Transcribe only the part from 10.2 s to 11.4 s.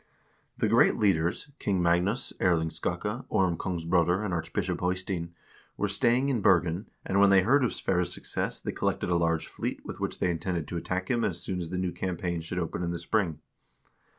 intended to attack him as